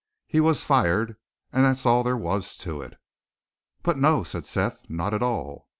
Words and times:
He 0.25 0.39
was 0.39 0.63
fired, 0.63 1.15
and 1.53 1.63
that's 1.63 1.85
all 1.85 2.01
there 2.01 2.17
was 2.17 2.57
to 2.57 2.81
it. 2.81 2.97
But 3.83 3.99
no, 3.99 4.23
said 4.23 4.47
Seth; 4.47 4.81
not 4.89 5.13
at 5.13 5.21
all. 5.21 5.67